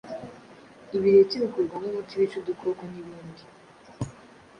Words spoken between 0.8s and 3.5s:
ibireti bikurwamo umuti wica udukoko, n’ibindi.